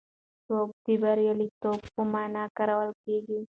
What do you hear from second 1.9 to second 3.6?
په مانا کارول کېږي.